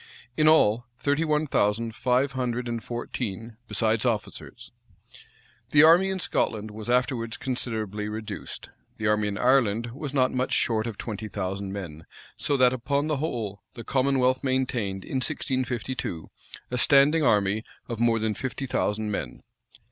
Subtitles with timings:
[0.35, 4.71] In all, thirty one thousand five hundred and fourteen, besides officers.[]
[5.69, 8.69] The army in Scotland was afterwards considerably reduced.
[8.97, 13.05] The army in Ireland was not much short of twenty thousand men; so that, upon
[13.05, 16.31] the whole, the commonwealth maintained, in 1652,
[16.71, 19.43] a standing army of more than fifty thousand men.